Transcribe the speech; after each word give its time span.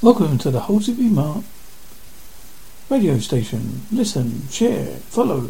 Welcome 0.00 0.38
to 0.38 0.52
the 0.52 0.60
Halsey 0.60 0.92
Mark 0.94 1.44
radio 2.88 3.18
station. 3.18 3.82
Listen, 3.90 4.46
share, 4.48 4.94
follow. 5.10 5.48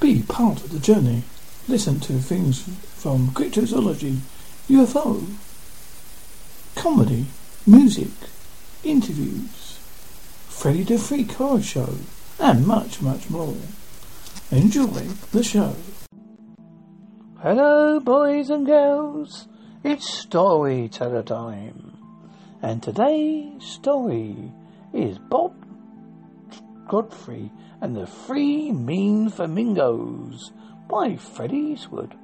Be 0.00 0.20
part 0.20 0.62
of 0.62 0.70
the 0.70 0.78
journey. 0.78 1.22
Listen 1.66 1.98
to 2.00 2.18
things 2.18 2.60
from 2.94 3.28
cryptozoology, 3.28 4.18
UFO, 4.68 5.24
comedy, 6.76 7.24
music, 7.66 8.10
interviews, 8.84 9.78
Freddy 10.50 10.82
the 10.82 10.98
Freak 10.98 11.32
Horror 11.32 11.62
Show, 11.62 11.94
and 12.38 12.66
much, 12.66 13.00
much 13.00 13.30
more. 13.30 13.56
Enjoy 14.50 15.08
the 15.32 15.42
show. 15.42 15.74
Hello, 17.40 17.98
boys 17.98 18.50
and 18.50 18.66
girls. 18.66 19.48
It's 19.82 20.06
storyteller 20.06 21.22
time. 21.22 21.91
And 22.62 22.80
today's 22.80 23.60
story 23.64 24.52
is 24.92 25.18
Bob 25.18 25.52
Godfrey 26.86 27.50
and 27.80 27.96
the 27.96 28.06
Three 28.06 28.70
Mean 28.70 29.30
Flamingos 29.30 30.52
by 30.88 31.16
Freddy 31.16 31.72
Eastwood. 31.72 32.14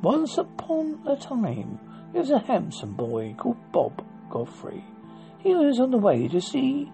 Once 0.00 0.38
upon 0.38 1.02
a 1.06 1.16
time, 1.16 1.78
there 2.12 2.22
was 2.22 2.30
a 2.30 2.38
handsome 2.38 2.94
boy 2.94 3.34
called 3.36 3.58
Bob 3.72 4.02
Godfrey. 4.30 4.82
He 5.40 5.54
was 5.54 5.78
on 5.78 5.90
the 5.90 5.98
way 5.98 6.28
to 6.28 6.40
see 6.40 6.90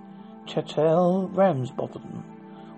Chantel 0.47 1.31
Ramsbottom 1.33 2.25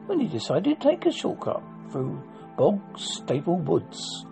when 0.04 0.20
he 0.20 0.28
decided 0.28 0.78
to 0.78 0.88
take 0.90 1.06
a 1.06 1.10
shortcut 1.10 1.62
through 1.90 2.22
Bog 2.58 2.82
Staple 2.98 3.56
Woods. 3.56 4.26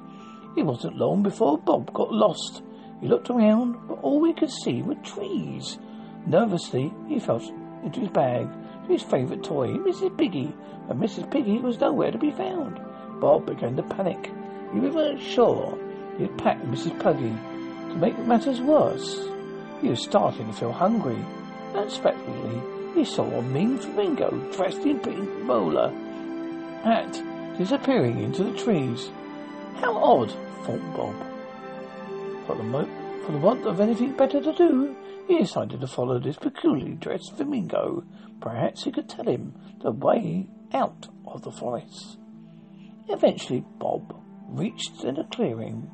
It 0.58 0.62
wasn't 0.62 0.98
long 0.98 1.22
before 1.22 1.56
Bob 1.56 1.90
got 1.94 2.12
lost 2.12 2.62
he 3.00 3.08
looked 3.08 3.30
around, 3.30 3.76
but 3.88 4.00
all 4.02 4.20
we 4.20 4.32
could 4.32 4.50
see 4.50 4.82
were 4.82 4.94
trees. 4.96 5.78
Nervously, 6.26 6.92
he 7.08 7.18
felt 7.18 7.42
into 7.82 8.00
his 8.00 8.10
bag 8.10 8.48
for 8.86 8.92
his 8.92 9.02
favourite 9.02 9.42
toy, 9.42 9.68
Mrs. 9.68 10.16
Piggy, 10.18 10.52
but 10.86 10.98
Mrs. 10.98 11.30
Piggy 11.30 11.58
was 11.58 11.80
nowhere 11.80 12.10
to 12.10 12.18
be 12.18 12.30
found. 12.30 12.80
Bob 13.20 13.46
began 13.46 13.76
to 13.76 13.82
panic. 13.82 14.30
He 14.72 14.80
was 14.80 14.94
not 14.94 15.20
sure 15.20 15.78
he 16.16 16.24
had 16.24 16.38
packed 16.38 16.66
Mrs. 16.66 16.98
Puggy. 17.00 17.34
To 17.90 17.94
make 17.96 18.18
matters 18.18 18.60
worse, 18.60 19.26
he 19.80 19.88
was 19.88 20.02
starting 20.02 20.46
to 20.46 20.52
feel 20.52 20.72
hungry. 20.72 21.24
Unexpectedly, 21.74 22.60
he 22.94 23.04
saw 23.04 23.24
a 23.24 23.42
mean 23.42 23.78
flamingo 23.78 24.30
dressed 24.52 24.80
in 24.80 24.98
pink 25.00 25.46
bowler 25.46 25.90
hat 26.82 27.22
disappearing 27.56 28.22
into 28.22 28.44
the 28.44 28.58
trees. 28.58 29.10
How 29.76 29.96
odd, 29.96 30.30
thought 30.64 30.96
Bob. 30.96 31.29
For 32.50 32.56
the, 32.56 32.64
mo- 32.64 32.88
for 33.24 33.30
the 33.30 33.38
want 33.38 33.64
of 33.64 33.78
anything 33.78 34.16
better 34.16 34.40
to 34.40 34.52
do, 34.52 34.96
he 35.28 35.38
decided 35.38 35.80
to 35.82 35.86
follow 35.86 36.18
this 36.18 36.34
peculiarly 36.34 36.94
dressed 36.94 37.36
flamingo. 37.36 38.02
Perhaps 38.40 38.82
he 38.82 38.90
could 38.90 39.08
tell 39.08 39.26
him 39.26 39.54
the 39.80 39.92
way 39.92 40.48
out 40.74 41.06
of 41.28 41.42
the 41.42 41.52
forest. 41.52 42.18
Eventually, 43.08 43.64
Bob 43.78 44.16
reached 44.48 45.04
in 45.04 45.16
a 45.16 45.28
clearing. 45.28 45.92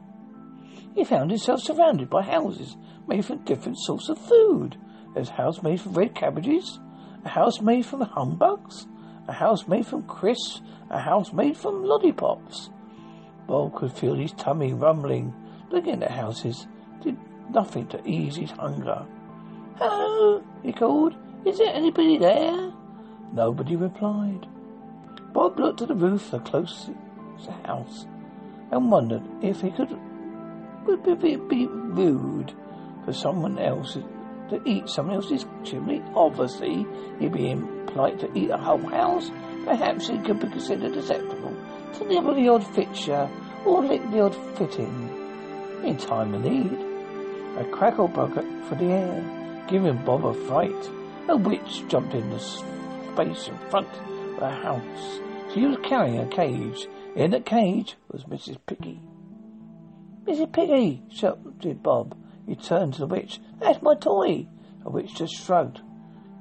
He 0.95 1.05
found 1.05 1.31
himself 1.31 1.61
surrounded 1.61 2.09
by 2.09 2.23
houses 2.23 2.75
made 3.07 3.27
from 3.27 3.45
different 3.45 3.77
sorts 3.81 4.09
of 4.09 4.17
food. 4.17 4.79
There's 5.13 5.29
a 5.29 5.33
house 5.33 5.63
made 5.63 5.83
from 5.83 5.93
red 5.93 6.15
cabbages, 6.15 6.81
a 7.23 7.29
house 7.29 7.61
made 7.61 7.85
from 7.85 8.01
humbugs, 8.01 8.87
a 9.29 9.33
house 9.35 9.69
made 9.69 9.87
from 9.87 10.05
crisps, 10.05 10.63
a 10.89 11.01
house 11.01 11.35
made 11.35 11.59
from 11.59 11.85
lollipops. 11.85 12.71
Bob 13.47 13.75
could 13.75 13.93
feel 13.93 14.15
his 14.15 14.33
tummy 14.33 14.73
rumbling 14.73 15.35
Looking 15.71 15.95
at 15.95 16.01
the 16.01 16.13
houses 16.13 16.67
did 17.03 17.17
nothing 17.51 17.87
to 17.89 18.09
ease 18.09 18.37
his 18.37 18.51
hunger. 18.53 19.05
Hello, 19.77 20.43
he 20.63 20.73
called. 20.73 21.15
Is 21.45 21.59
there 21.59 21.75
anybody 21.75 22.19
there? 22.19 22.73
Nobody 23.33 23.77
replied. 23.77 24.47
Bob 25.33 25.59
looked 25.59 25.83
at 25.83 25.89
the 25.89 25.95
roof 25.95 26.33
of 26.33 26.45
the 26.45 26.51
closest 26.51 26.91
house 27.65 28.07
and 28.71 28.91
wondered 28.91 29.23
if 29.43 29.61
he 29.61 29.71
could 29.71 29.97
would 30.87 31.07
it 31.25 31.49
be 31.49 31.67
rude 31.67 32.53
for 33.05 33.13
someone 33.13 33.59
else 33.59 33.99
to 34.51 34.63
eat 34.65 34.89
someone 34.89 35.17
else's 35.17 35.45
chimney. 35.65 36.03
Obviously, 36.15 36.87
he'd 37.19 37.33
be 37.33 37.51
impolite 37.51 38.21
to 38.21 38.39
eat 38.39 38.51
a 38.51 38.57
whole 38.57 38.79
house. 38.79 39.31
Perhaps 39.65 40.09
it 40.11 40.25
could 40.25 40.39
be 40.39 40.49
considered 40.49 40.97
acceptable 40.97 41.57
to 41.95 42.05
nibble 42.05 42.35
the 42.35 42.49
odd 42.49 42.65
fixture 42.75 43.29
or 43.65 43.85
lick 43.85 44.03
the 44.13 44.21
odd 44.21 44.35
fitting 44.57 45.16
in 45.87 45.97
time 45.97 46.35
of 46.35 46.43
need. 46.43 46.73
A 47.59 47.65
crackle 47.71 48.09
broke 48.09 48.35
for 48.69 48.75
the 48.75 48.87
air, 48.87 49.65
giving 49.69 49.97
Bob 50.05 50.25
a 50.25 50.35
fright. 50.35 50.91
A 51.29 51.37
witch 51.37 51.83
jumped 51.89 52.15
into 52.15 52.39
space 52.39 53.49
in 53.49 53.57
front 53.71 53.89
of 53.89 54.41
the 54.41 54.51
house. 54.51 55.21
She 55.55 55.65
was 55.65 55.79
carrying 55.85 56.19
a 56.19 56.27
cage. 56.27 56.89
In 57.15 57.31
the 57.31 57.41
cage 57.41 57.97
was 58.11 58.25
Mrs. 58.25 58.59
Piggy. 58.67 59.01
Mrs. 60.25 60.53
Piggy, 60.53 61.03
shouted 61.11 61.83
Bob. 61.83 62.17
He 62.47 62.57
turned 62.57 62.95
to 62.95 63.01
the 63.01 63.07
witch. 63.07 63.41
That's 63.61 63.81
my 63.81 63.95
toy. 63.95 64.47
The 64.83 64.91
witch 64.91 65.15
just 65.15 65.35
shrugged. 65.35 65.81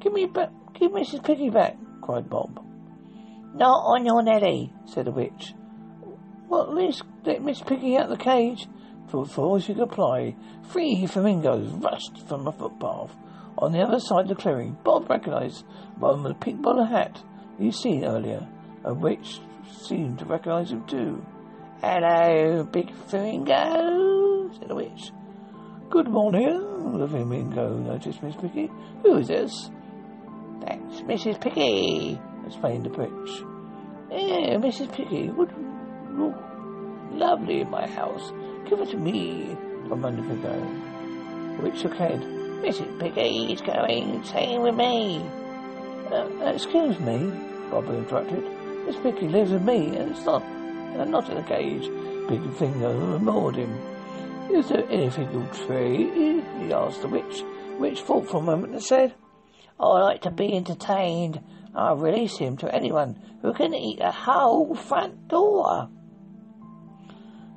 Give 0.01 0.11
me 0.11 0.25
back, 0.25 0.49
give 0.73 0.91
Mrs. 0.91 1.23
Piggy 1.23 1.49
back, 1.49 1.77
cried 2.01 2.29
Bob. 2.29 2.59
Not 3.55 3.85
on 3.85 4.05
your 4.05 4.21
Nelly, 4.21 4.73
said 4.85 5.05
the 5.05 5.11
witch. 5.11 5.53
Well, 6.49 6.63
at 6.63 6.73
least 6.73 7.03
let 7.23 7.41
Miss 7.41 7.61
Piggy 7.61 7.97
out 7.97 8.11
of 8.11 8.17
the 8.17 8.23
cage. 8.23 8.67
Before 9.11 9.59
she 9.59 9.73
could 9.73 9.83
apply, 9.83 10.35
three 10.65 11.05
flamingos 11.05 11.71
rushed 11.73 12.27
from 12.27 12.47
a 12.47 12.51
footpath. 12.51 13.15
On 13.57 13.71
the 13.71 13.81
other 13.81 13.99
side 13.99 14.23
of 14.23 14.27
the 14.29 14.35
clearing, 14.35 14.77
Bob 14.83 15.09
recognized 15.09 15.63
one 15.97 16.23
with 16.23 16.33
a 16.33 16.35
pink 16.35 16.61
bowler 16.61 16.85
hat 16.85 17.21
he'd 17.57 17.73
seen 17.73 18.03
earlier, 18.03 18.47
and 18.83 19.01
which 19.01 19.39
seemed 19.71 20.19
to 20.19 20.25
recognize 20.25 20.71
him 20.71 20.85
too. 20.85 21.25
Hello, 21.81 22.63
big 22.63 22.93
flamingo, 23.07 24.51
said 24.57 24.67
the 24.67 24.75
witch. 24.75 25.11
Good 25.89 26.09
morning, 26.09 26.97
the 26.97 27.07
flamingo 27.07 27.77
noticed 27.77 28.21
Miss 28.23 28.35
Piggy. 28.35 28.69
Who 29.03 29.17
is 29.17 29.27
this? 29.27 29.69
That's 30.61 31.01
Mrs. 31.01 31.39
Piggy, 31.39 32.19
explained 32.45 32.85
the 32.85 32.89
witch. 32.89 33.43
Yeah, 34.09 34.57
Mrs. 34.57 34.91
Piggy 34.91 35.29
would 35.29 35.53
look 36.11 36.35
lovely 37.11 37.61
in 37.61 37.69
my 37.69 37.87
house. 37.87 38.31
Give 38.69 38.79
it 38.79 38.89
to 38.89 38.97
me, 38.97 39.55
commanded 39.87 40.27
the 40.29 40.35
girl. 40.35 40.65
Which 41.61 41.81
shook 41.81 41.93
head. 41.95 42.21
Mrs. 42.21 43.51
is 43.51 43.61
going, 43.61 44.23
staying 44.23 44.61
with 44.61 44.75
me. 44.75 45.23
Uh, 46.11 46.27
excuse 46.45 46.99
me, 46.99 47.31
Bobby 47.69 47.97
interrupted. 47.97 48.43
Miss 48.85 48.95
Piggy 48.97 49.27
lives 49.27 49.51
with 49.51 49.63
me, 49.63 49.95
and 49.95 50.11
it's 50.11 50.25
not, 50.25 50.41
I'm 50.43 51.11
not 51.11 51.29
in 51.29 51.37
a 51.37 51.43
cage. 51.43 51.89
Big 52.27 52.53
finger 52.55 53.19
moored 53.19 53.55
him. 53.55 53.77
Is 54.51 54.69
there 54.69 54.87
anything 54.89 55.31
you'll 55.31 55.67
trade? 55.67 56.43
He 56.59 56.73
asked 56.73 57.01
the 57.01 57.07
witch. 57.07 57.43
Witch 57.79 58.01
thought 58.01 58.27
for 58.27 58.37
a 58.37 58.41
moment 58.41 58.73
and 58.73 58.83
said, 58.83 59.13
I 59.79 59.87
like 59.99 60.21
to 60.21 60.31
be 60.31 60.55
entertained. 60.55 61.41
I'll 61.75 61.97
release 61.97 62.37
him 62.37 62.57
to 62.57 62.73
anyone 62.73 63.19
who 63.41 63.53
can 63.53 63.73
eat 63.73 63.99
a 63.99 64.11
whole 64.11 64.73
front 64.75 65.27
door. 65.27 65.89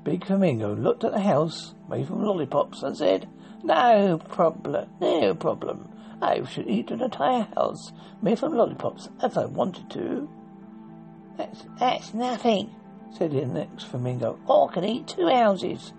Big 0.09 0.25
Flamingo 0.25 0.75
looked 0.75 1.05
at 1.05 1.13
the 1.13 1.21
house 1.21 1.75
made 1.87 2.07
from 2.07 2.23
lollipops 2.23 2.83
and 2.83 2.97
said, 2.97 3.29
No 3.63 4.17
problem, 4.17 4.89
no 5.03 5.35
problem. 5.35 5.87
I 6.23 6.43
should 6.45 6.67
eat 6.67 6.91
an 6.91 7.03
entire 7.03 7.47
house 7.55 7.93
made 8.23 8.39
from 8.39 8.55
lollipops 8.55 9.11
if 9.23 9.37
I 9.37 9.45
wanted 9.45 9.91
to. 9.91 10.27
That's, 11.37 11.63
that's 11.79 12.15
nothing, 12.15 12.75
said 13.19 13.33
the 13.33 13.45
next 13.45 13.85
flamingo. 13.85 14.39
I 14.49 14.73
can 14.73 14.85
eat 14.87 15.09
two 15.09 15.29
houses. 15.29 15.93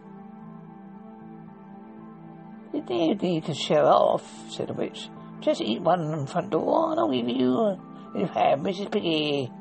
You 2.74 2.81
do 2.81 3.14
need 3.14 3.46
to 3.46 3.53
show 3.53 3.86
off, 3.86 4.28
said 4.50 4.70
the 4.70 4.74
witch. 4.74 5.08
Just 5.40 5.62
eat 5.62 5.84
one 5.84 6.02
in 6.02 6.22
the 6.22 6.26
front 6.26 6.50
door 6.50 6.90
and 6.90 7.00
I'll 7.00 7.12
give 7.12 7.29
you, 7.29 7.79
you 8.16 8.26
have 8.26 8.58
Mrs. 8.58 8.91
Piggy. 8.91 9.52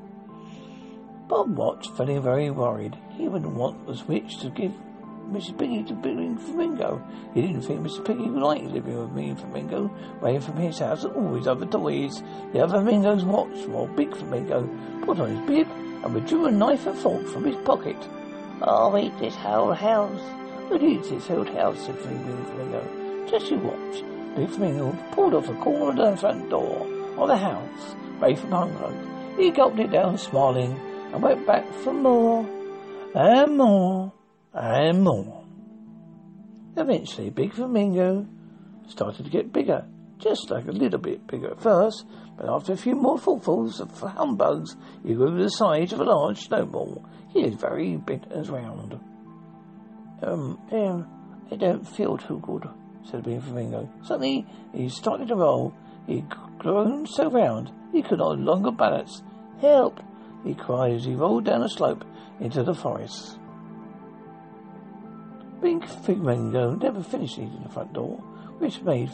Bob 1.28 1.58
watched, 1.58 1.94
feeling 1.94 2.22
very 2.22 2.50
worried. 2.50 2.96
He 3.10 3.28
wouldn't 3.28 3.54
want 3.54 3.86
the 3.86 3.94
switch 3.94 4.38
to 4.38 4.48
give 4.48 4.72
Mrs. 5.30 5.58
Piggy 5.58 5.82
to 5.82 5.92
Billy 5.92 6.34
Flamingo. 6.36 7.02
He 7.34 7.42
didn't 7.42 7.60
think 7.60 7.80
Mrs. 7.80 8.06
Piggy 8.06 8.30
would 8.30 8.42
like 8.42 8.62
living 8.62 8.98
with 8.98 9.12
me 9.12 9.28
and 9.28 9.38
Flamingo, 9.38 9.90
away 10.22 10.38
from 10.40 10.56
his 10.56 10.78
house 10.78 11.04
and 11.04 11.14
all 11.14 11.34
his 11.34 11.46
other 11.46 11.66
toys. 11.66 12.22
The 12.54 12.64
other 12.64 12.80
Flamingos 12.80 13.26
watched 13.26 13.68
while 13.68 13.88
Big 13.88 14.16
Flamingo 14.16 14.66
put 15.04 15.20
on 15.20 15.36
his 15.36 15.46
bib 15.46 15.68
and 16.02 16.14
withdrew 16.14 16.46
a 16.46 16.50
knife 16.50 16.86
and 16.86 16.98
fork 16.98 17.26
from 17.26 17.44
his 17.44 17.56
pocket. 17.56 17.98
I'll 18.62 18.96
eat 18.96 19.16
this 19.18 19.34
whole 19.34 19.74
house. 19.74 20.22
We'll 20.70 20.82
eat 20.82 21.02
this 21.04 21.26
whole 21.26 21.44
house, 21.44 21.84
said 21.84 21.98
Flamingo. 21.98 23.26
Just 23.28 23.50
you 23.50 23.58
watch. 23.58 24.02
Big 24.34 24.48
Flamingo 24.48 24.96
pulled 25.12 25.34
off 25.34 25.50
a 25.50 25.54
corner 25.56 25.90
of 25.90 25.96
the 25.96 26.16
front 26.16 26.48
door 26.48 26.86
of 27.18 27.28
the 27.28 27.36
house, 27.36 27.96
made 28.18 28.38
from 28.38 28.50
hunger. 28.50 28.94
He 29.36 29.50
gulped 29.50 29.78
it 29.78 29.90
down, 29.90 30.16
smiling, 30.16 30.80
and 31.12 31.22
went 31.22 31.46
back 31.46 31.66
for 31.82 31.92
more, 31.92 32.46
and 33.14 33.56
more, 33.56 34.12
and 34.54 35.02
more. 35.02 35.44
Eventually, 36.76 37.30
Big 37.30 37.52
Flamingo 37.54 38.26
started 38.86 39.24
to 39.24 39.30
get 39.30 39.52
bigger. 39.52 39.84
just 40.18 40.50
like 40.50 40.66
a 40.66 40.72
little 40.72 40.98
bit 40.98 41.26
bigger 41.26 41.52
at 41.52 41.60
first, 41.62 42.04
but 42.36 42.48
after 42.48 42.72
a 42.72 42.76
few 42.76 42.94
more 42.94 43.18
footfalls 43.18 43.80
of 43.80 43.90
humbugs, 44.00 44.76
he 45.06 45.14
grew 45.14 45.36
to 45.36 45.42
the 45.44 45.50
size 45.50 45.92
of 45.92 46.00
a 46.00 46.04
large 46.04 46.38
snowball. 46.40 47.04
He 47.32 47.40
is 47.40 47.54
very 47.54 47.96
big 47.96 48.22
and 48.30 48.48
round. 48.48 48.98
Um, 50.22 50.58
um, 50.72 51.06
I 51.52 51.56
don't 51.56 51.84
feel 51.86 52.18
too 52.18 52.40
good, 52.40 52.68
said 53.08 53.24
the 53.24 53.40
flamingo. 53.40 53.88
Suddenly, 54.02 54.46
he 54.74 54.88
started 54.88 55.28
to 55.28 55.36
roll. 55.36 55.72
He 56.06 56.24
grown 56.58 57.06
so 57.06 57.30
round, 57.30 57.70
he 57.92 58.02
could 58.02 58.18
no 58.18 58.30
longer 58.30 58.72
balance. 58.72 59.22
Help! 59.60 60.00
He 60.44 60.54
cried 60.54 60.92
as 60.92 61.04
he 61.04 61.14
rolled 61.14 61.44
down 61.44 61.62
a 61.62 61.68
slope 61.68 62.04
into 62.40 62.62
the 62.62 62.74
forest. 62.74 63.38
Big 65.60 65.84
Flamingo 65.84 66.74
never 66.76 67.02
finished 67.02 67.38
eating 67.38 67.62
the 67.62 67.68
front 67.68 67.92
door, 67.92 68.18
which 68.58 68.80
made 68.82 69.10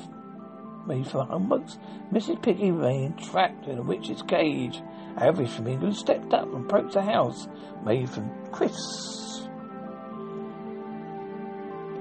made 0.87 1.07
for 1.07 1.25
humbugs. 1.25 1.79
Mrs. 2.13 2.43
Piggy 2.43 2.71
remained 2.71 3.19
trapped 3.19 3.67
in 3.67 3.79
a 3.79 3.83
witch's 3.83 4.23
cage. 4.23 4.83
Average 5.17 5.49
Flamingo 5.51 5.91
stepped 5.93 6.35
up 6.35 6.53
and 6.53 6.67
approached 6.67 6.93
the 6.93 7.03
house 7.03 7.49
made 7.85 8.11
from 8.11 8.31
crisps. 8.53 9.49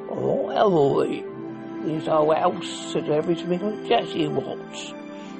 Oh, 0.09 0.49
Elroy, 0.49 1.23
this 1.83 2.07
our 2.07 2.35
house, 2.35 2.91
said 2.91 3.09
every 3.09 3.35
Flamingo. 3.35 3.87
Just 3.87 4.13
you 4.13 4.29
watch. 4.31 4.93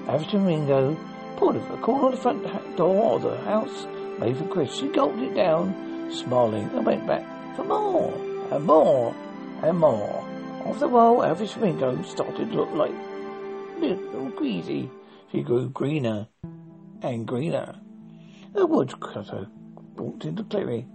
Average 0.07 0.29
Flamingo 0.31 0.97
pulled 1.38 1.56
a 1.56 1.77
corner 1.77 2.07
of 2.07 2.12
the 2.13 2.21
front 2.21 2.77
door 2.77 3.15
of 3.15 3.24
the 3.24 3.38
house 3.38 3.88
made 4.19 4.38
from 4.38 4.50
crisps. 4.50 4.80
She 4.80 4.88
gulped 4.88 5.19
it 5.19 5.35
down, 5.35 6.09
smiling, 6.12 6.69
and 6.74 6.85
went 6.85 7.07
back 7.07 7.24
for 7.56 7.63
more, 7.63 8.13
and 8.51 8.65
more, 8.65 9.15
and 9.62 9.77
more. 9.77 10.27
After 10.65 10.85
a 10.85 10.88
while, 10.88 11.24
Average 11.24 11.51
Flamingo 11.51 12.01
started 12.03 12.51
to 12.51 12.56
look 12.56 12.71
like 12.71 12.94
little 13.80 14.30
greasy. 14.30 14.89
She 15.31 15.41
grew 15.41 15.69
greener 15.69 16.27
and 17.01 17.27
greener. 17.27 17.75
A 18.56 18.65
woodcutter 18.65 19.47
walked 19.95 20.25
into 20.25 20.44
the 20.44 20.50
clearing. 20.50 20.89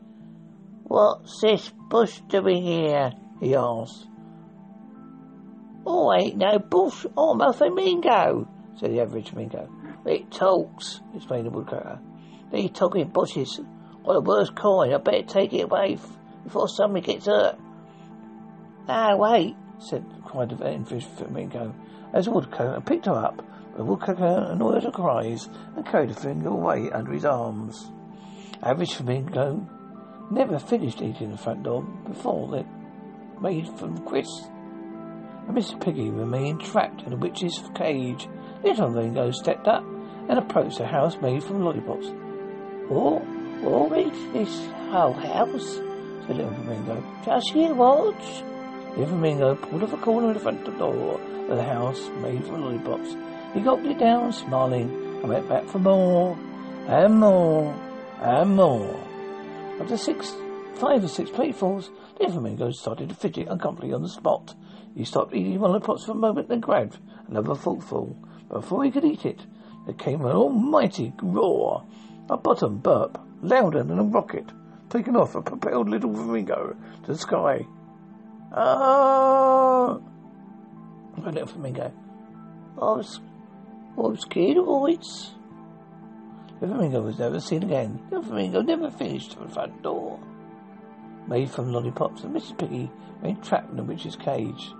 What's 0.84 1.40
this 1.42 1.70
bush 1.90 2.20
doing 2.28 2.62
here? 2.62 3.12
he 3.40 3.54
asked. 3.54 4.06
Oh, 5.84 6.12
ain't 6.12 6.36
no 6.36 6.58
bush. 6.58 7.04
I'm 7.16 7.40
a 7.40 7.52
flamingo, 7.52 8.48
said 8.78 8.92
the 8.92 9.00
average 9.00 9.30
flamingo. 9.30 9.68
It 10.04 10.30
talks, 10.30 11.00
explained 11.14 11.46
the 11.46 11.50
woodcutter. 11.50 11.98
These 12.52 12.70
talking 12.70 13.08
bushes 13.08 13.60
are 14.04 14.14
the 14.14 14.20
worst 14.20 14.54
kind. 14.54 14.94
I 14.94 14.98
better 14.98 15.22
take 15.22 15.52
it 15.52 15.62
away 15.62 15.98
before 16.44 16.68
somebody 16.68 17.06
gets 17.06 17.26
hurt. 17.26 17.58
Ah, 18.88 19.16
wait, 19.16 19.54
said 19.78 20.04
cried 20.24 20.50
the 20.50 20.56
vanquished 20.56 21.10
flamingo 21.10 21.74
as 22.12 22.24
the 22.24 22.30
woodcutter 22.30 22.80
picked 22.80 23.06
her 23.06 23.12
up. 23.12 23.44
The 23.76 23.84
woodcutter 23.84 24.48
annoyed 24.50 24.84
her 24.84 24.90
cries 24.90 25.48
and 25.76 25.86
carried 25.86 26.10
the 26.10 26.14
flamingo 26.14 26.52
away 26.52 26.90
under 26.90 27.12
his 27.12 27.24
arms. 27.24 27.92
Average 28.62 28.94
flamingo 28.94 29.66
never 30.30 30.58
finished 30.58 31.00
eating 31.00 31.30
the 31.30 31.36
front 31.36 31.62
door 31.62 31.82
before 31.82 32.48
they 32.48 32.64
made 33.40 33.68
from 33.78 34.04
crisps. 34.04 34.48
And 35.46 35.56
Mrs. 35.56 35.80
Piggy 35.80 36.10
remained 36.10 36.60
trapped 36.60 37.02
in 37.02 37.10
the 37.10 37.16
witch's 37.16 37.62
cage. 37.74 38.28
Little 38.62 38.90
Flamingo 38.90 39.30
stepped 39.30 39.68
up 39.68 39.84
and 40.28 40.38
approached 40.38 40.78
the 40.78 40.86
house 40.86 41.16
made 41.22 41.44
from 41.44 41.64
lollipops. 41.64 42.08
Oh, 42.90 43.22
oh, 43.62 43.92
is 43.94 44.32
this 44.32 44.66
whole 44.90 45.12
house? 45.12 45.76
said 46.26 46.36
Little 46.36 46.52
Flamingo. 46.54 47.04
Just 47.24 47.54
you 47.54 47.74
watch. 47.74 48.42
Little 48.96 49.06
Flamingo 49.06 49.54
pulled 49.54 49.84
off 49.84 49.92
a 49.92 49.96
corner 49.98 50.28
of 50.28 50.34
the 50.34 50.40
front 50.40 50.64
door 50.78 51.20
of 51.20 51.56
the 51.56 51.62
house 51.62 52.10
made 52.20 52.44
from 52.44 52.62
lollipops. 52.62 53.14
He 53.54 53.60
gulped 53.60 53.86
it 53.86 53.98
down, 53.98 54.32
smiling, 54.32 54.90
and 55.22 55.28
went 55.28 55.48
back 55.48 55.66
for 55.66 55.78
more, 55.78 56.36
and 56.88 57.20
more, 57.20 57.74
and 58.20 58.56
more. 58.56 59.00
After 59.80 59.96
six, 59.96 60.34
five 60.74 61.04
or 61.04 61.08
six 61.08 61.30
platefuls, 61.30 61.90
Little 62.18 62.34
Flamingo 62.34 62.72
started 62.72 63.08
to 63.10 63.14
fidget 63.14 63.48
uncomfortably 63.48 63.94
on 63.94 64.02
the 64.02 64.08
spot. 64.08 64.54
He 64.96 65.04
stopped 65.04 65.32
eating 65.32 65.60
one 65.60 65.70
lollipops 65.70 66.04
for 66.04 66.12
a 66.12 66.16
moment, 66.16 66.48
then 66.48 66.60
grabbed 66.60 66.98
another 67.28 67.54
footful. 67.54 68.16
But 68.16 68.27
before 68.48 68.84
he 68.84 68.90
could 68.90 69.04
eat 69.04 69.24
it, 69.24 69.46
there 69.86 69.94
came 69.94 70.24
an 70.24 70.32
almighty 70.32 71.12
roar, 71.22 71.84
a 72.28 72.36
bottom 72.36 72.78
burp, 72.78 73.18
louder 73.42 73.82
than 73.82 73.98
a 73.98 74.04
rocket, 74.04 74.50
taking 74.90 75.16
off 75.16 75.34
a 75.34 75.42
propelled 75.42 75.88
little 75.88 76.14
flamingo 76.14 76.76
to 77.04 77.12
the 77.12 77.18
sky. 77.18 77.66
Ah! 78.52 79.98
cried 81.20 81.34
little 81.34 81.48
flamingo. 81.48 81.92
I 82.80 82.84
was, 82.84 83.20
I 83.96 84.00
was 84.00 84.20
scared 84.20 84.56
of 84.56 84.66
heights. 84.66 85.32
The 86.60 86.66
flamingo 86.66 87.02
was 87.02 87.18
never 87.18 87.40
seen 87.40 87.62
again. 87.62 88.00
The 88.10 88.22
flamingo 88.22 88.62
never 88.62 88.90
finished 88.90 89.38
the 89.38 89.48
front 89.48 89.82
door. 89.82 90.18
Made 91.26 91.50
from 91.50 91.72
lollipops, 91.72 92.24
and 92.24 92.34
Mrs. 92.34 92.58
Piggy 92.58 92.90
remained 93.16 93.44
trapped 93.44 93.70
in 93.70 93.76
the 93.76 93.84
witch's 93.84 94.16
cage. 94.16 94.72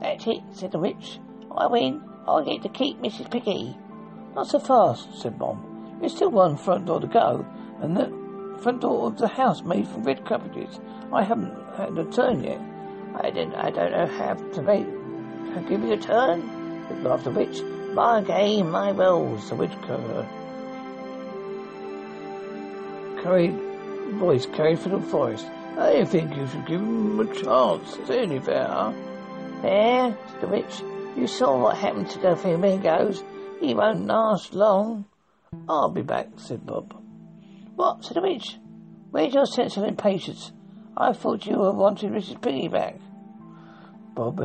That's 0.00 0.26
it, 0.26 0.42
said 0.52 0.72
the 0.72 0.78
witch. 0.78 1.18
I 1.56 1.66
win. 1.66 2.02
I 2.28 2.44
get 2.44 2.62
to 2.62 2.68
keep 2.68 3.00
Mrs. 3.00 3.30
Piggy. 3.30 3.74
Not 4.34 4.48
so 4.48 4.58
fast, 4.58 5.20
said 5.20 5.38
Mom. 5.38 5.96
There's 5.98 6.14
still 6.14 6.30
one 6.30 6.58
front 6.58 6.86
door 6.86 7.00
to 7.00 7.06
go, 7.06 7.46
and 7.80 7.96
the 7.96 8.58
front 8.60 8.82
door 8.82 9.06
of 9.06 9.16
the 9.18 9.28
house 9.28 9.62
made 9.62 9.88
from 9.88 10.04
red 10.04 10.26
cabbages. 10.26 10.78
I 11.10 11.22
haven't 11.22 11.54
had 11.76 11.96
a 11.96 12.04
turn 12.04 12.44
yet. 12.44 12.60
I 13.14 13.30
didn't. 13.30 13.54
I 13.54 13.70
don't 13.70 13.92
know 13.92 14.06
how 14.06 14.34
to 14.34 14.62
make. 14.62 14.86
Give 15.68 15.80
me 15.80 15.92
a 15.92 15.96
turn? 15.96 17.02
laughed 17.02 17.24
the 17.24 17.30
witch. 17.30 17.62
My 17.94 18.20
game, 18.20 18.70
my 18.70 18.90
rules. 18.90 19.48
The 19.48 19.56
witch 19.56 19.72
cur- 19.82 20.28
carried 23.22 23.58
voice 24.18 24.46
carried 24.46 24.78
through 24.78 25.00
the 25.00 25.06
forest. 25.06 25.46
I 25.78 26.04
think 26.04 26.36
you 26.36 26.46
should 26.46 26.66
give 26.66 26.80
him 26.80 27.20
a 27.20 27.26
chance. 27.34 27.96
It's 27.96 28.10
only 28.10 28.38
fair. 28.38 28.94
There, 29.62 30.16
said 30.30 30.40
the 30.40 30.48
witch. 30.48 30.82
You 31.18 31.26
saw 31.26 31.60
what 31.60 31.76
happened 31.76 32.08
to 32.10 32.20
the 32.20 32.36
flamingos. 32.36 33.24
He 33.60 33.74
won't 33.74 34.06
last 34.06 34.54
long. 34.54 35.04
I'll 35.68 35.90
be 35.90 36.02
back, 36.02 36.28
said 36.36 36.64
Bob. 36.64 36.94
What? 37.74 38.04
said 38.04 38.18
the 38.18 38.22
witch. 38.22 38.56
Where's 39.10 39.34
your 39.34 39.46
sense 39.46 39.76
of 39.76 39.82
impatience? 39.82 40.52
I 40.96 41.12
thought 41.12 41.44
you 41.44 41.58
were 41.58 41.72
wanting 41.72 42.10
Mrs. 42.10 42.40
Piggy 42.40 42.68
back. 42.68 43.00
Bob 44.14 44.38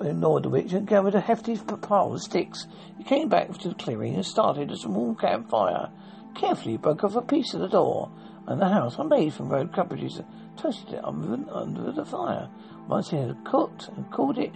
ignored 0.00 0.42
the 0.42 0.48
witch 0.48 0.72
and 0.72 0.88
gathered 0.88 1.14
a 1.14 1.20
hefty 1.20 1.56
pile 1.56 2.14
of 2.14 2.20
sticks. 2.20 2.66
He 2.98 3.04
came 3.04 3.28
back 3.28 3.56
to 3.58 3.68
the 3.68 3.74
clearing 3.76 4.16
and 4.16 4.26
started 4.26 4.72
a 4.72 4.76
small 4.76 5.14
campfire. 5.14 5.90
Carefully 6.34 6.72
he 6.72 6.78
broke 6.78 7.04
off 7.04 7.14
a 7.14 7.22
piece 7.22 7.54
of 7.54 7.60
the 7.60 7.68
door 7.68 8.10
and 8.48 8.60
the 8.60 8.68
house 8.68 8.98
was 8.98 9.08
made 9.08 9.32
from 9.32 9.48
red 9.48 9.72
cabbages 9.72 10.16
and 10.16 10.26
toasted 10.58 10.94
it 10.94 11.04
under, 11.04 11.38
under 11.52 11.92
the 11.92 12.04
fire. 12.04 12.48
Once 12.88 13.10
he 13.10 13.16
had 13.16 13.44
cooked 13.44 13.90
and 13.90 14.10
cooled 14.10 14.38
it, 14.38 14.52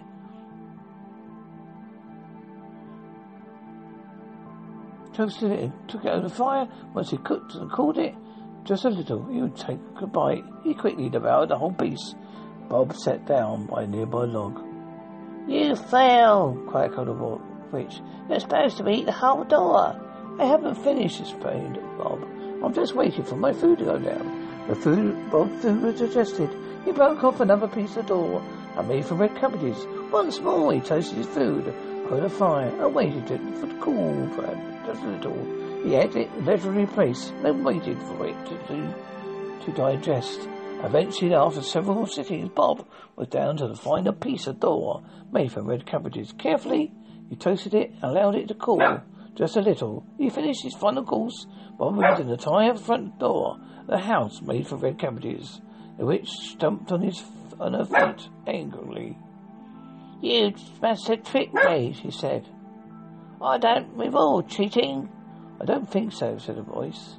toasted 5.13 5.53
it 5.53 5.73
took 5.89 6.05
it 6.05 6.09
out 6.09 6.19
of 6.19 6.23
the 6.25 6.31
fire. 6.31 6.69
Once 6.95 7.11
he 7.11 7.17
cooked 7.19 7.55
and 7.55 7.71
cooled 7.71 7.99
it, 7.99 8.15
just 8.65 8.85
a 8.85 8.91
little, 8.91 9.27
he 9.27 9.41
would 9.41 9.57
take 9.57 9.79
a 10.01 10.07
bite. 10.07 10.45
He 10.63 10.75
quickly 10.75 11.09
devoured 11.09 11.49
the 11.49 11.59
whole 11.59 11.73
piece. 11.73 12.15
Bob 12.69 12.95
sat 12.95 13.27
down 13.27 13.67
by 13.67 13.83
a 13.83 13.87
nearby 13.87 14.25
log. 14.25 14.61
You 15.49 15.75
fail, 15.75 16.63
cried 16.69 16.93
the 16.93 17.41
witch. 17.73 18.01
You're 18.29 18.41
supposed 18.41 18.77
to 18.79 18.89
eat 18.89 19.07
the 19.07 19.13
whole 19.13 19.45
door. 19.45 19.99
I 20.39 20.45
haven't 20.45 20.77
finished, 20.77 21.21
explained 21.21 21.79
Bob. 21.99 22.23
I'm 22.63 22.73
just 22.75 22.95
waiting 22.95 23.25
for 23.25 23.37
my 23.37 23.53
food 23.53 23.79
to 23.79 23.85
go 23.85 23.99
down. 23.99 24.67
The 24.69 24.75
food 24.77 25.31
Bob 25.31 25.51
food 25.61 25.83
was 25.83 25.99
digested. 25.99 26.51
He 26.85 26.93
broke 26.93 27.25
off 27.25 27.41
another 27.41 27.69
piece 27.69 27.97
of 27.97 28.07
door 28.07 28.43
and 28.77 28.89
made 28.89 29.05
from 29.05 29.19
red 29.19 29.35
cabbages. 29.37 29.87
Once 30.13 30.41
more 30.41 30.73
he 30.73 30.81
toasted 30.81 31.19
his 31.19 31.27
food 31.27 31.75
over 32.11 32.21
the 32.21 32.29
fire 32.29 32.69
and 32.69 32.95
waited 32.95 33.31
it 33.31 33.41
for 33.59 33.67
it 33.67 33.71
to 33.71 33.81
cool 33.81 34.29
for 34.31 34.70
just 34.87 35.03
a 35.03 35.07
little. 35.07 35.83
He 35.85 35.95
ate 35.95 36.17
it 36.17 36.45
leisurely 36.45 36.87
place, 36.87 37.33
then 37.43 37.65
waited 37.65 37.99
for 38.03 38.27
it 38.27 38.37
to, 38.47 38.59
to, 38.69 39.65
to 39.65 39.73
digest. 39.73 40.49
Eventually, 40.83 41.35
after 41.35 41.63
several 41.63 42.07
sittings, 42.07 42.51
Bob 42.55 42.87
was 43.17 43.29
down 43.29 43.57
to 43.59 43.69
the 43.69 43.77
final 43.77 44.13
piece 44.13 44.47
of 44.47 44.61
door 44.61 45.03
made 45.33 45.53
from 45.53 45.67
red 45.67 45.87
cabbages. 45.87 46.33
Carefully, 46.39 46.93
he 47.29 47.37
toasted 47.37 47.75
it 47.75 47.91
and 47.91 48.05
allowed 48.05 48.35
it 48.35 48.49
to 48.49 48.55
cool 48.55 49.03
just 49.35 49.57
a 49.57 49.61
little. 49.61 50.05
He 50.19 50.29
finished 50.29 50.63
his 50.63 50.75
final 50.75 51.05
course 51.05 51.47
by 51.79 51.91
moving 51.91 52.27
the 52.27 52.35
entire 52.35 52.75
front 52.77 53.19
door 53.19 53.59
of 53.81 53.87
the 53.87 53.99
house 53.99 54.43
made 54.43 54.67
from 54.67 54.81
red 54.81 54.99
cabbages. 54.99 55.61
The 55.99 56.05
witch 56.05 56.29
stumped 56.29 56.93
on 56.93 57.03
his 57.03 57.23
on 57.59 57.75
her 57.75 57.85
foot 57.85 58.29
angrily. 58.47 59.19
You 60.21 60.55
must 60.81 61.09
have 61.09 61.25
tricked 61.25 61.55
me, 61.55 61.95
she 61.95 62.11
said. 62.11 62.47
I 63.43 63.59
don't 63.59 63.97
reward 63.97 64.49
cheating. 64.49 65.09
I 65.61 65.65
don't 65.65 65.89
think 65.89 66.13
so, 66.13 66.39
said 66.39 66.59
a 66.59 66.63
voice. 66.63 67.17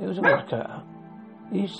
It 0.00 0.06
was 0.06 0.18
a 0.18 0.22
woodcutter. 0.22 0.82
He, 1.52 1.70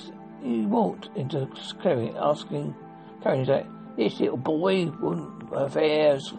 he 0.41 0.65
walked 0.65 1.09
into 1.15 1.41
the 1.41 1.73
clearing 1.79 2.15
asking, 2.17 2.75
carrying 3.21 3.45
his 3.45 3.65
this 3.95 4.19
little 4.19 4.37
boy 4.37 4.87
wouldn't 4.87 5.53
have 5.53 5.77
airs 5.77 6.33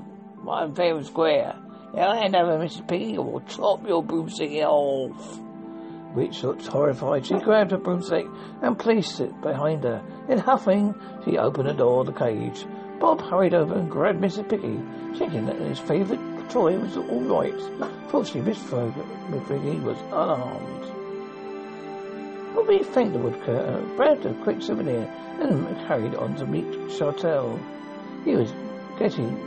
I'm 0.49 0.75
fair 0.75 0.97
and 0.97 1.07
square. 1.07 1.57
Now 1.95 2.15
hand 2.15 2.37
over 2.37 2.59
Mrs. 2.59 2.87
Piggy 2.87 3.17
or 3.17 3.41
chop 3.43 3.87
your 3.87 4.03
broomstick 4.03 4.53
off. 4.63 5.41
Witch 6.15 6.43
looked 6.43 6.67
horrified. 6.67 7.27
She 7.27 7.39
grabbed 7.39 7.73
her 7.73 7.79
broomstick 7.79 8.27
and 8.63 8.79
placed 8.79 9.21
it 9.21 9.41
behind 9.41 9.85
her. 9.85 10.03
In 10.29 10.39
huffing, 10.39 10.95
she 11.25 11.39
opened 11.39 11.69
the 11.69 11.75
door 11.75 12.01
of 12.01 12.07
the 12.07 12.13
cage. 12.13 12.67
Bob 13.01 13.21
hurried 13.21 13.55
over 13.55 13.75
and 13.75 13.91
grabbed 13.91 14.21
Mrs. 14.21 14.49
Piggy, 14.49 14.81
checking 15.19 15.47
that 15.47 15.57
his 15.57 15.79
favourite 15.79 16.21
toy 16.51 16.79
was 16.79 16.97
all 16.97 17.21
right. 17.23 17.55
Fortunately, 18.09 18.43
Miss 18.43 18.63
Piggy 19.49 19.79
was 19.81 19.99
unarmed. 20.13 20.97
Bobby 22.55 22.83
thanked 22.83 23.13
the 23.13 23.19
woodcutter, 23.19 23.83
grabbed 23.97 24.25
a 24.25 24.35
quick 24.43 24.63
souvenir, 24.63 25.11
and 25.41 25.77
carried 25.87 26.15
on 26.15 26.35
to 26.37 26.47
meet 26.47 26.65
Chantel. 26.89 27.61
He 28.25 28.35
was 28.35 28.53
getting 28.99 29.39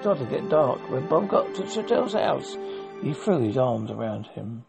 started 0.00 0.24
to 0.24 0.30
get 0.30 0.48
dark 0.48 0.78
when 0.90 1.06
Bob 1.06 1.28
got 1.28 1.54
to 1.54 1.62
Chantel's 1.62 2.14
house. 2.14 2.56
He 3.02 3.12
threw 3.12 3.40
his 3.40 3.56
arms 3.56 3.90
around 3.90 4.26
him. 4.28 4.64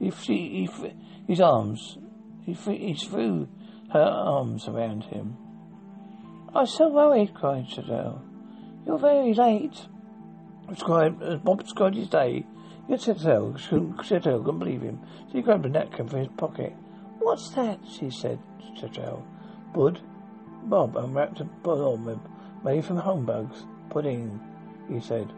He, 0.00 0.10
he, 0.10 0.66
he 0.66 0.92
his 1.28 1.40
arms. 1.40 1.98
He, 2.44 2.54
he 2.54 2.94
threw 2.94 3.48
her 3.92 4.00
arms 4.00 4.66
around 4.66 5.04
him. 5.04 5.36
I'm 6.54 6.66
so 6.66 6.88
worried, 6.88 7.34
cried 7.34 7.66
Chantel. 7.66 8.27
You're 8.88 8.98
very 8.98 9.34
late. 9.34 9.86
Described, 10.68 11.22
as 11.22 11.34
uh, 11.34 11.36
Bob 11.36 11.62
described 11.62 11.94
his 11.94 12.08
day, 12.08 12.44
Yet 12.88 13.00
Chantel 13.00 13.54
couldn't 13.68 14.58
believe 14.58 14.80
him. 14.80 15.00
She 15.30 15.42
grabbed 15.42 15.66
a 15.66 15.68
napkin 15.68 16.08
from 16.08 16.20
his 16.20 16.28
pocket. 16.38 16.74
What's 17.18 17.50
that? 17.50 17.80
she 17.86 18.08
said 18.10 18.38
Chantel. 18.80 19.22
Bud. 19.74 20.00
Bob 20.64 20.96
unwrapped 20.96 21.40
a 21.40 21.44
bud 21.44 22.18
made 22.64 22.82
from 22.86 22.96
humbugs. 22.96 23.64
Pudding, 23.90 24.40
he 24.88 25.00
said. 25.00 25.30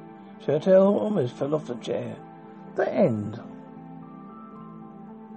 Chantel 0.45 0.95
almost 0.95 1.35
fell 1.35 1.57
off 1.57 1.67
the 1.67 1.75
chair. 1.75 2.15
The 2.77 2.89
end. 2.89 3.41